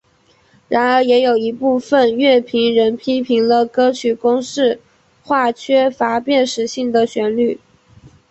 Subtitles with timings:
[0.67, 4.79] 然而也有一部分乐评人批评了歌曲公式
[5.23, 7.59] 化缺乏辨识性的旋律。